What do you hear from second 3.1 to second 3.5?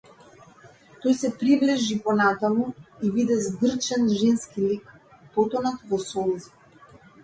виде